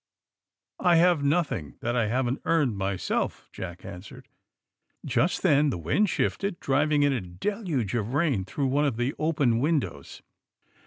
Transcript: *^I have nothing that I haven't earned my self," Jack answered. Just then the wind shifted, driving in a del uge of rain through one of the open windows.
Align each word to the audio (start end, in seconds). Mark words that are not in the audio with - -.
*^I 0.81 0.97
have 0.97 1.23
nothing 1.23 1.75
that 1.81 1.95
I 1.95 2.07
haven't 2.07 2.41
earned 2.43 2.75
my 2.75 2.95
self," 2.95 3.47
Jack 3.53 3.85
answered. 3.85 4.27
Just 5.05 5.43
then 5.43 5.69
the 5.69 5.77
wind 5.77 6.09
shifted, 6.09 6.59
driving 6.59 7.03
in 7.03 7.13
a 7.13 7.21
del 7.21 7.65
uge 7.65 7.93
of 7.93 8.15
rain 8.15 8.43
through 8.43 8.65
one 8.65 8.85
of 8.85 8.97
the 8.97 9.13
open 9.19 9.59
windows. 9.59 10.23